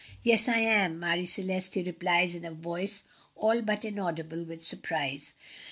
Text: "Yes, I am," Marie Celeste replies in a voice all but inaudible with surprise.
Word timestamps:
"Yes, 0.23 0.47
I 0.47 0.57
am," 0.57 0.99
Marie 0.99 1.27
Celeste 1.27 1.75
replies 1.85 2.33
in 2.33 2.43
a 2.43 2.49
voice 2.51 3.03
all 3.35 3.61
but 3.61 3.85
inaudible 3.85 4.43
with 4.45 4.63
surprise. 4.63 5.35